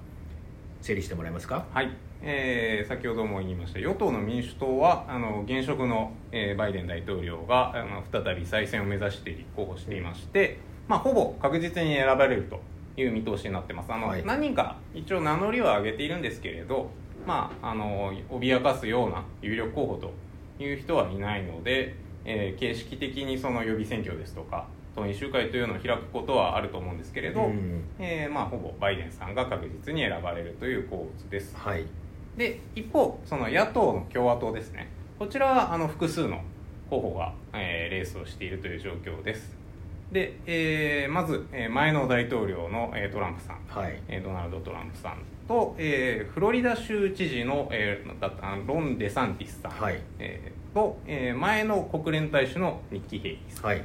[0.82, 1.66] 整理してもらえますか？
[1.74, 1.90] はい、
[2.22, 10.58] えー先ほども言いました与党の民主党はあの現職の、えーバイデン大統領があの再び再選を目指して立候補していまして、
[10.90, 12.60] まあ、ほぼ確実に選ばれると
[12.98, 13.94] いう見通しになってます。
[13.94, 14.26] あの、はい。
[14.26, 16.90] 何人か一応名乗りは上げているんですけれど、
[17.26, 20.12] まあ、あの脅かすような有力候補と
[20.62, 21.96] いう人はいないので、
[22.32, 27.84] えー形式的にその予備選挙ですとか党員集会というのを開くことはあると思うんですけれど、うん。
[28.00, 31.56] えーまあ、ほぼバイデンさんが確実に選ばれるという構図です。
[31.56, 31.86] はい。
[32.38, 34.88] で一方その野党の共和党ですね。
[35.18, 36.42] こちらはあの複数の
[36.90, 39.56] 候補が、えーレースをしているという状況です。
[40.12, 44.00] で、えーまず、えー前の大統領の、えートランプさん、はい。
[44.08, 50.00] えードナルド・トランプさんと、えーフロリダ州知事の,、えーだったロン・デサンティスさん、はい。
[50.20, 53.82] えーと、えー前の国連大使のニッキー・ヘイリーさん、はい。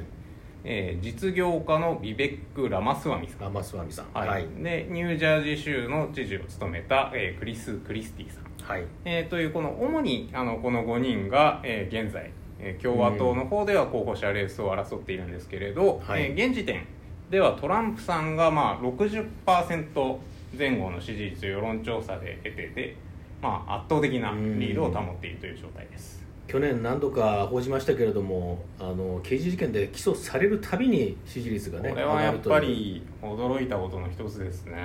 [0.63, 4.05] えー実業家のビベック・ラマスワミさん、ラマスワミさん。
[4.13, 4.29] はい。
[4.29, 4.47] はい。
[4.61, 8.83] でニュージャージー州の知事を務めた、えークリス・クリスティさん、はい。
[9.05, 16.23] えーというこの主にあのこの5人が、えー現在、えー共和党の方では候補者レースを争っているんですけれど、はい。
[16.23, 16.85] えー現時点
[17.29, 20.17] ではトランプさんがまあ60%
[20.57, 22.95] 前後の支持率を世論調査で得てて、
[23.41, 26.14] まあ、圧倒的なリードを保っているという状態です。
[26.47, 34.77] 去年何度か報じましたけれどもあの刑事事件で起訴されるたびに支持率がねこれはやっぱり驚いたことの一つですね。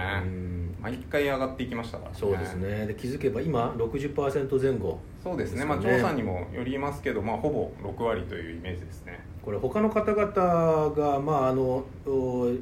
[0.81, 2.17] 毎回上がっていきましたからね。
[2.19, 2.87] そうですね。
[2.87, 4.99] で気づけば今60%前後。
[5.23, 5.65] そうですね。
[5.67, 9.21] まあ、調査にもよりますけど、まあ、ほぼ6割というイメージですね。
[9.45, 12.55] これ他の方々が、まあ、あのお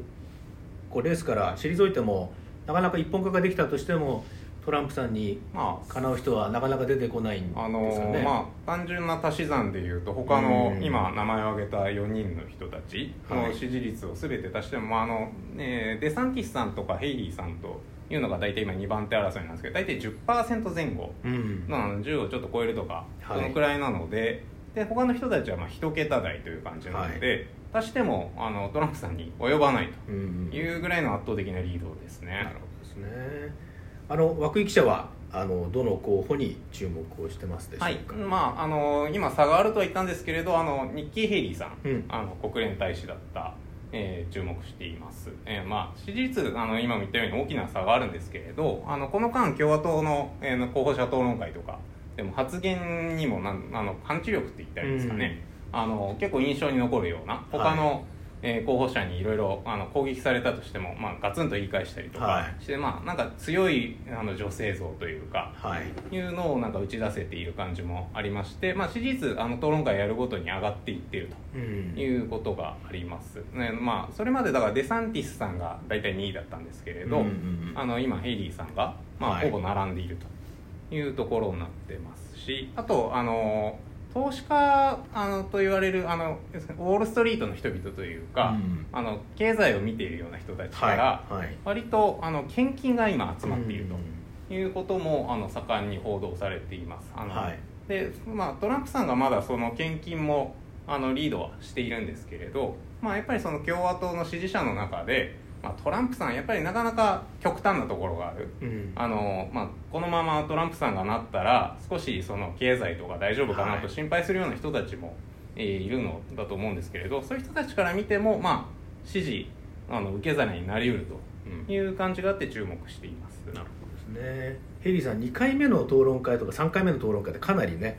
[0.91, 2.33] こうレースから退いても
[2.67, 4.25] なかなか一本化ができたとしても
[4.69, 8.23] トランプさんにまあかなう人はなかなか出てこないんですあよのね。
[8.23, 32.33] まあ単純な足し算でいうと他のうん今名前を挙げた4人の人たちはいの支持率を全て足しても、まああのね、デサンティスさんとかヘイリーさんというのが大体今2番手争いなんですけど大体10%前後うんなの10をちょっと超えるとかはいそのくらいなので,、で他の人たちはまあ1桁台という感じなので、足してもあのトランプさんに及ばないうんというぐらいの圧倒的なリードですね。
[32.33, 33.68] なるほどですね。
[34.09, 37.97] あの涌井記者はあのどの候補に注目をしてますでしょうはい。
[37.97, 38.15] か。
[38.17, 42.05] まあ、あの今差があるとは言ったんですけれどあのニッキー・ヘイリーさん、うん。
[42.09, 43.53] あの国連大使だった、
[43.93, 51.79] えー注目しています、えーまあ、支持率あの今も言ったように大きな差があるんですけれどあのこの間共和党の,、えー候補者討論会とか
[52.17, 55.43] でも発言にもなんあのパンチ力って言ったらいいですかね、
[55.73, 58.05] あの結構印象に残るような他の、
[58.43, 66.15] えー候補者にいろいろあの攻撃されたとしても、まあ、ガツンと言い返したりとはかして、まあ、なんか強いあの女性像というか、はい。
[66.15, 71.93] いうのをなんか打ち出せている感じもありまして、まあ、支持率あの討論会やるごとに上がっていっているうん。
[71.95, 77.73] ということがあります、ねまあ、それまでだからデサンティスさんが大体2位だったんですけれど、うんうんうん。
[77.75, 79.51] あの今ヘイリーさんが、まあはい。
[79.51, 83.79] ほぼ並んでいるというところになってますしあとあの
[84.19, 93.95] 投資家あのと言われるあのウォール・ストリートの人々というか、うんあの経済を見ているような人たちから、はいはい割とあの献金が今集まっていると。
[93.95, 94.19] うん
[94.51, 97.13] いうこともあの盛んに報道されています。
[97.15, 100.55] あのはいでまあ、トランプさんがまだその献金も
[100.87, 108.49] あのリードはしているんですけれど、まあ、やっぱりその共和党の支持者の中で、まあ、トランプさんやっぱりなかなか極端なところがある。
[108.61, 115.15] うんあのまあ、このままトランプさんがなったら少しその経済とか大丈夫かなはいと心配するような人たちも、
[115.57, 119.51] えーいるのだと思うんですけれどそういう人たちから見ても、まあ、支持
[119.91, 123.43] あの受け皿になりうるという感じがあって注目しています。
[123.47, 124.59] なるほどですね。
[124.81, 127.99] ヘイリーさん2回目の討論会とか3回目の討論会でかなりね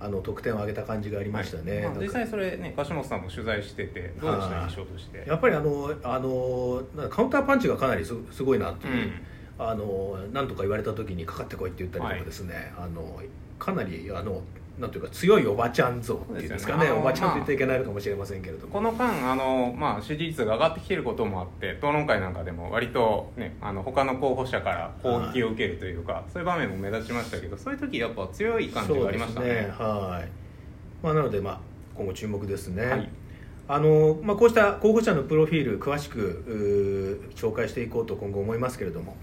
[0.00, 1.86] あの得点を上げた感じがありましたね。
[1.86, 1.98] はい。
[2.00, 5.24] 実際それね柏本さんも取材しててどうでした印象として？
[5.28, 9.12] やっぱりあのあのカウンターパンチがかなりすすごいなっていう、うん。
[9.62, 13.20] あのなんとか言われた時にかかってこいって言ったりとかですね、あの
[13.58, 14.42] かなりあの
[14.80, 16.86] なんていうか強いおばちゃん像っていうんですかね。
[16.86, 16.90] ね。
[16.90, 29.46] おばちゃんって言っていけないのかもしれませんけれども、この間あの、まあ、支持率が上がってきていることもあって討論会なんかでも割と、ね、あの他の候補者から攻撃を受けるというか、そういう場面も目立ちましたけどそういう時やっぱ強い感じがありましたね。
[29.46, 30.28] そうですはい、
[31.02, 31.60] まあ、なので、まあ、
[31.94, 33.08] 今後注目ですね、はい。
[33.68, 39.16] あのまあ、こうした候補者のプロフィール詳しく紹介していこうと今後思いますけれども、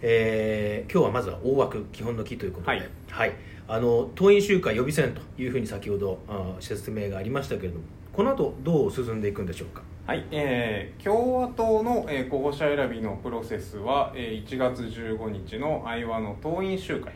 [0.00, 3.32] えー今日はまずは大枠基本の木ということで、はい
[3.66, 9.82] あの党員集会予備選というふうに先ほどあ説明がありましたけれどもこの後どう進んでいくんでしょうか？
[10.06, 17.14] はい、えー共和党の、えー候補者選びのプロセスは、えー1月15日のアイワの党員集会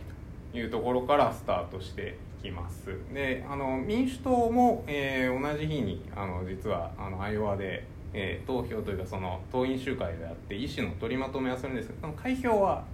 [0.53, 2.87] というところからスタートしていきます。
[3.13, 7.85] であの民主党も、えー同じ日にあの実はあのアイワで、
[8.15, 12.85] えー投票というかその党員集会であって意思の取りまとめはするんですけどその開票は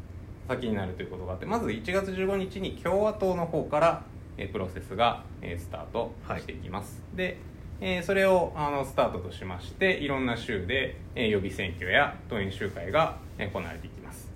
[0.48, 4.02] 先になるということがあってまず1月15日に共和党の方から、
[4.36, 7.38] えープロセスが、えースタートしていきます、で
[7.80, 14.30] えーそれをあのスタートとしましていろんな州で、えー予備選挙や党員集会が、えー行われていきます。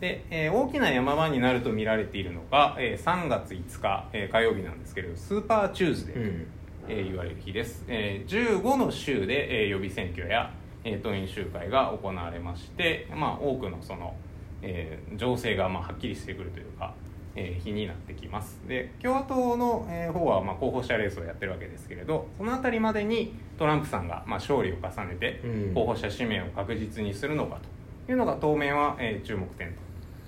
[0.00, 6.46] で、えー大きな山場になると見られているのが、えー3月5日、えー火曜日なんですけれどスーパーチューズデー、うん。
[6.88, 10.52] えー言われる日です、えー15の州で、えー予備選挙や、
[10.84, 14.14] えー党員集会が行われまして、まあ、多くのその、
[14.62, 16.94] えー情勢がまあはっきりしてくるというか
[17.36, 18.60] えー日になってきます。
[18.66, 25.74] で共和党の、えー方は、まあ、候補者レースをやってるわけですけれどその辺りまでにトランプさんが、まあ、勝利を重ねてうん。
[25.74, 27.58] 候補者指名を確実にするのか
[28.06, 29.74] というのが当面は、えー注目点と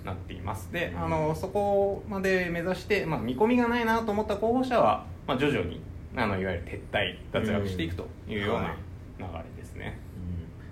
[0.04, 0.72] なっています。
[0.72, 1.04] で、うん。
[1.04, 5.80] あのそこまで目指して、まあ、見込みがないなと思った候補者は、まあ、徐々に
[6.16, 8.74] あのいわゆる撤退脱落していくというような
[9.18, 9.98] 流れですね、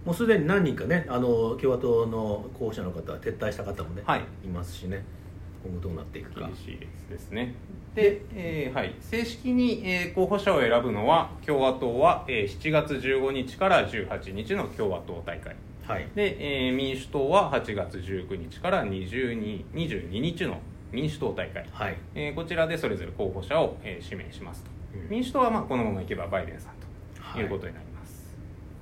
[0.04, 4.22] もうすでに何人かねあの共和党の候補者の方は撤退した方もね、はい。
[4.44, 5.04] いますしね。
[5.62, 6.46] 今後どうなっていくか。
[6.46, 6.78] 厳しい
[7.10, 7.54] ですね。
[7.94, 15.54] で、えーはい、正式に、えー候補者を選ぶのは共和党は、えー7月15日から18日の共和党大会。
[15.86, 16.08] はい。
[16.14, 20.60] で、えー民主党は8月19日から22 22日の
[20.92, 21.96] 民主党大会、はい。
[22.14, 25.08] えーこちらでそれぞれ候補者を、えー指名しますと、うん。
[25.10, 26.74] 民主党はまあこのままいけばバイデンさん
[27.20, 27.34] はい。
[27.34, 27.89] ということになります、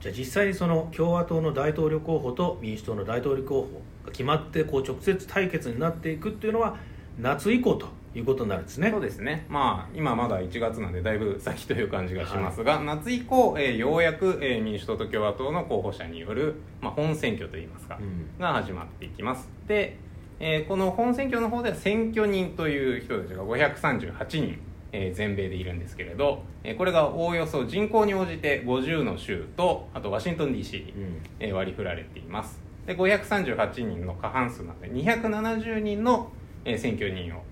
[0.00, 6.76] じゃあ実際にその共和党の大統領候補と民主党の大統領候補が決まってこう直接対決になっていくっていうのは
[7.18, 8.90] 夏以降ということになるんですね。
[8.90, 18.40] そうですね、まあ、今まだ1月なんでだいぶ先という感じがしますが、夏以降、えーようやく、えー民主党と共和党の候補者による、まあ、本選挙といいますか、うん。
[18.40, 19.48] が始まっていきます。
[19.66, 19.98] で、
[20.40, 24.58] えーこの本選挙の方では選挙人という人たちが538人、
[24.92, 31.22] えー全米でいるんですけれど、えーこれがおおよそ人口に応じて50の州とあとワシントン DC に、うん。
[31.40, 32.61] えー割り振られています。
[32.87, 36.31] で538人の過半数なので270人の、
[36.64, 37.42] えー選挙人を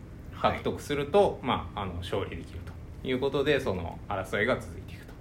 [0.41, 2.61] 獲得すると、まあ、あの勝利できる
[3.03, 5.13] ということでその争いが続いていくと。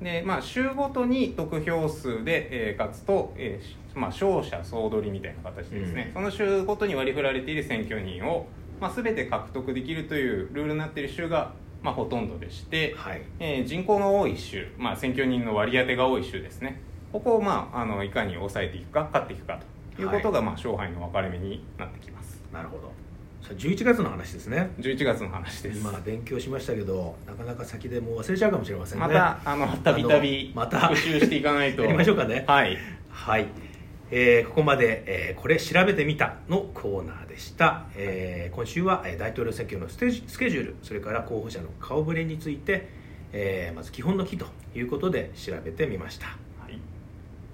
[0.00, 0.04] うん。
[0.04, 6.14] で、まあ、州ごとに得票数で、えー勝つと、えーしまあ、勝者総取りみたいな形でですね、うん。
[6.14, 8.46] その州ごとに割り振られている選挙人を、
[8.84, 13.22] まあ、全て獲得できるというルールになっている州が、まあ、ほとんどでして、はい。
[13.38, 16.82] えー人口の多い州、まあ、選挙人の割り当てが多い州ですね。
[17.10, 19.58] ここを、まあ、あのいかに抑えていくか勝っていくか
[19.96, 22.38] ということが、まあ、勝敗の分かれ目になってきます。
[22.52, 22.92] なるほど。
[23.40, 24.70] さあ11月の話ですね。
[24.78, 25.78] 11月の話です。
[25.80, 29.06] 今勉強しましたけどなかなか先でもう忘れちゃうかもしれませんね。
[29.06, 31.82] またあのたびたびまた復習していかないと。
[31.84, 32.44] やりましょうかね。
[32.46, 32.76] はい。
[33.08, 33.46] はい、
[34.16, 42.88] えーここまで、えーこれ調べてみた」のコーナーでした、えー今週は、えー大統領選挙のステージスケジュールそれから候補者の顔ぶれについて、
[43.32, 44.46] えーまず基本の木と
[44.76, 46.26] いうことで調べてみました。
[46.26, 46.34] は
[46.70, 46.78] い、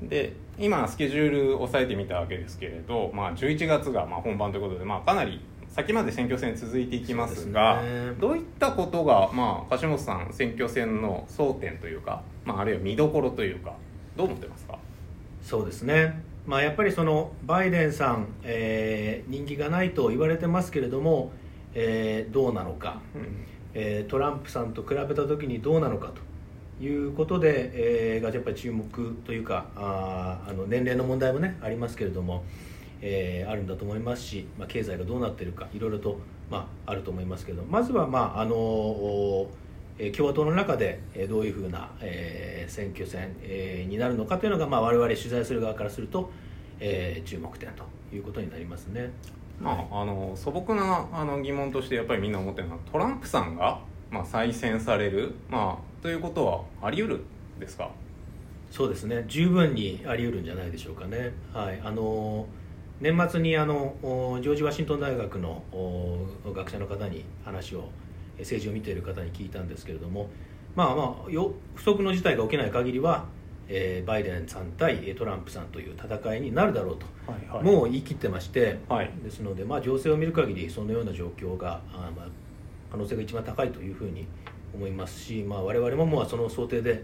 [0.07, 8.13] で今スケジュールを押さえてみたわけですけれど、まあ、11月がまあ本番ということで、まあ、かなり先まで選挙戦続いていきますがね。
[8.21, 13.73] どういったことが、まあ、橋本さん選挙戦の争点というか、まあ、あるいは見どころというか
[14.15, 14.79] どう思ってますか？
[15.43, 21.31] そうですね、まあ、やっぱりそのバイデンさん、えー人気がないと言われてますけれども、
[21.75, 23.47] えーどうなのか、うん。
[23.73, 27.71] えートランプさんと比べた時にどうなのかということで、
[28.17, 32.43] えーがやっぱり注目というかあーあの年齢の問題もねありますけれども、
[33.01, 36.19] えーあるんだと思いますし、まあ、経済がどうなっているかいろいろと、
[36.51, 39.47] まあ、あると思いますけどまずは、まああの
[40.17, 46.31] 共和党の中でえーどういうふうな、えー選挙戦、えーになるのかというのが、まあ、我々取材する側からすると、
[46.79, 47.85] えー注目点と
[48.15, 49.11] いうことになりますね。
[49.61, 53.79] まあ、あの素朴なあの疑問としてやっぱりみんな思ってるのはトランプさんが、
[54.11, 57.17] まあ、再選される、まあ、ということはあり得る
[57.59, 57.91] んですか？
[58.71, 59.25] そうですね。
[59.27, 62.47] 十分にあり得るんじゃないでしょうかね、はい、あの
[63.01, 68.00] 年末にあのおジョージ・ワシントン大学のお学者の方に話をえ
[68.41, 70.29] 政治を見ている方に聞いたんですけれども
[70.77, 73.27] まあまあよ不測の事態が起きない限りは、
[73.69, 79.11] えーバイデンさん対えートランプさんという戦いになるだろうと、はいもう言い切ってまして、はい。
[79.23, 82.29] ですので、まあ、情勢を見る限りそのような状況があ、まあ、
[82.91, 84.27] 可能性が一番高いというふうに
[84.75, 87.03] 思いますし、まあ、我々ももうその想定で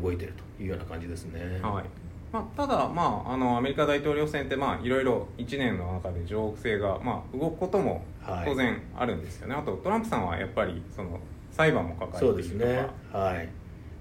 [0.00, 1.60] 動いているというような感じですね。
[1.62, 8.44] はいまあ、ただ、まあ、あのアメリカ大統領選って、まあ、いろいろ1年の中で情勢が、まあ、動くこともはい。
[8.44, 11.18] 当然あるんですよね、あとトランプさんはやっぱりその
[11.50, 12.70] 裁判も抱そうえているとか。
[12.70, 13.48] ですね、はい。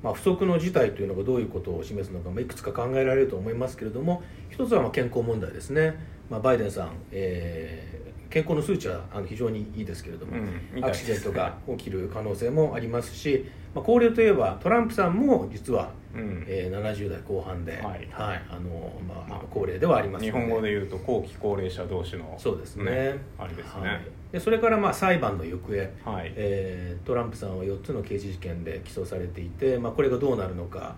[0.04, 5.96] まあ、不測の事態というのがどういうことを示すのか、まあ、いくつか考えられると思いますけれども一つはまあ健康問題ですね、
[6.30, 7.98] まあ、バイデンさん、えー
[8.30, 16.46] 健康の数値はあの非常にいいですけれども、うんみたアクシデントが起きる可能性もありますし、まあ、高齢といえばトランプさんも実は、うん。
[16.48, 18.08] えー70代後半で、はい。
[18.14, 23.18] あのまあ、高齢ではあります日本語で言うと後期高齢者同士のそうですね。
[23.38, 24.02] あれですね、はい
[24.32, 25.78] でそれからまあ裁判の行方、
[26.10, 26.34] はい。
[26.36, 30.96] えートランプさんは4つの刑事事件で起訴されていて、まあ、これがどうなるのか。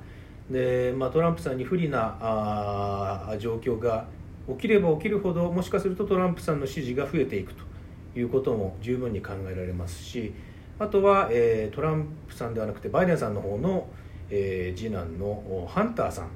[0.50, 4.08] で、まあ、トランプさんに不利なあー状況が
[4.48, 7.70] 起きれば起きるほどもしかするとトランプさんの支持が増えていくと。
[8.16, 10.34] いうことも十分に考えられますし
[10.80, 13.88] あとは、えートランプさんではなくてバイデンさんの方の、
[14.30, 16.30] えー次男のおハンターさん、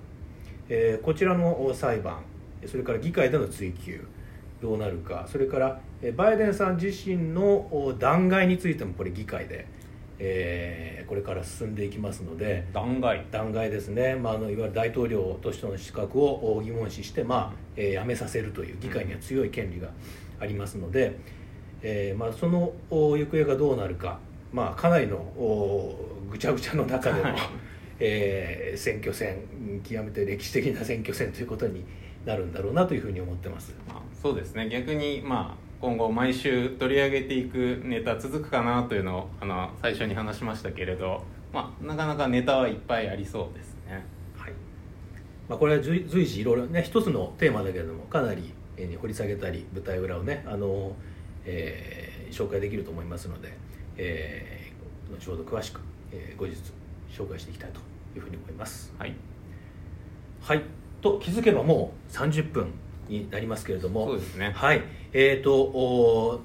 [0.70, 2.20] えーこちらのお裁判。
[2.66, 4.02] それから議会での追及。
[4.62, 5.28] どうなるか。
[5.30, 5.82] それから
[6.16, 9.68] バイデンさん自身の弾劾についてもこれ議会で、
[10.20, 12.66] えー、これから進んでいきますので。
[12.74, 13.30] 弾劾。
[13.30, 19.90] 弾劾ですね、まあ、あのいわゆる大統領としての資格を疑問視して、まあえー、辞めさせるという議会には強い権利が
[20.40, 21.20] ありますので、
[21.82, 24.20] えーまあ、その行方がどうなるか、
[24.54, 25.98] まあ、かなりの
[26.32, 27.36] ぐちゃぐちゃの中での、
[28.06, 29.38] えー、選挙戦
[29.82, 31.86] 極めて歴史的な選挙戦ということに
[32.26, 33.74] なるんだろうなというふうに思ってます。
[33.88, 44.06] まあ、そうですね逆に、まあ今後毎週取り上げていくネタ続くかなというのをあの最初に話しましたけれど、まあ、なかなかネタはいっぱいありそうですね。
[44.38, 44.54] はい
[45.50, 50.94] まあ、これは随随時いろいろね一つのテーマだけれどもかなり、えー、掘り下げたり舞台裏をねあの、
[51.46, 53.54] えー、紹介できると思いますので、
[53.98, 55.82] えー、後ほど詳しく、
[56.14, 56.56] えー、後日
[57.12, 58.94] 紹介していきたいというふうに思います。
[58.98, 59.16] はい、
[60.42, 60.62] はい、
[61.02, 62.68] と気づけばもう30分
[63.08, 64.52] になりますけれどもそうですね。
[64.56, 64.82] はい。
[65.12, 66.42] えーと、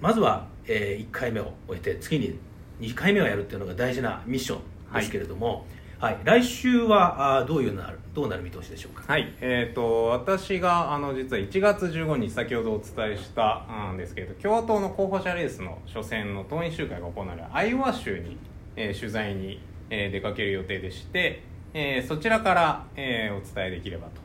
[0.00, 2.38] まずは、えー、1回目を終えて次に
[2.80, 4.58] 2回目をやるっていうのが大事なミッショ
[4.92, 5.66] ンですけれども、
[5.98, 9.04] はい、はい、来週はあどういうなるどうなる見通しでしょうか？
[9.06, 9.32] はい。
[9.40, 18.36] えーと、私があの実は1月15日先ほどお伝えしたんですけれど共和党の候補者レースの初戦の党員集会が行われるアイオワ州に、
[18.76, 19.60] えー、取材に、
[19.90, 21.42] え、出かける予定でして、
[21.74, 24.20] え、そちらから、え、お伝えできればと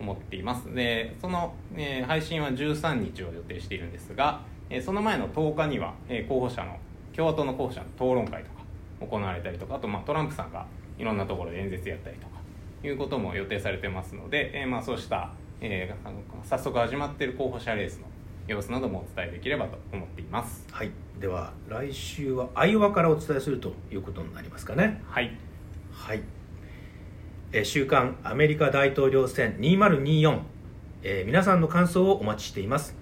[0.00, 0.74] 思っています。
[0.74, 6.78] でその、え、配信は13日を予定しているんですが、え、その前の10日には、え、候補者の
[7.14, 8.56] 共和党の候補者の討論会とか
[9.00, 10.66] 行われたりとかあと、まあ、トランプさんが
[10.98, 12.36] いろんなところで演説やったりとか
[12.84, 18.06] いうことも予定されてますので、えまあ、そうした、えー、早速始まっている候補者レースの
[18.46, 20.66] 様子などもお伝えできればと思っています。
[20.70, 21.05] はい。
[21.20, 25.02] では来週はアイオワからお伝えするということになりますかね。
[25.08, 25.36] はい。
[25.92, 26.22] はい。
[27.64, 30.40] 週刊アメリカ大統領選2024、
[31.02, 32.94] えー、皆さんの感想をお待ちしています。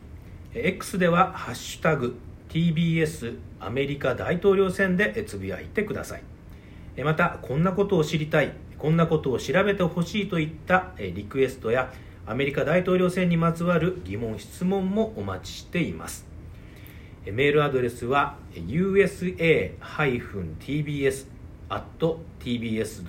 [0.54, 2.16] X では「ハッシュタグ
[2.50, 6.22] #TBS アメリカ大統領選」でつぶやいてください。
[7.02, 11.92] またこんなことを知りたいこんなことを調べてほしいといったリクエストや
[12.26, 16.33] アメリカ大統領選にまつわる疑問質問もお待ちしています
[17.26, 19.74] メールアドレスは usa-tbs
[22.40, 23.04] tbs.co.jp